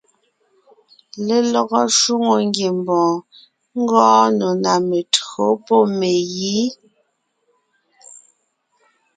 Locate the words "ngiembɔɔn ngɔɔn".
2.47-4.27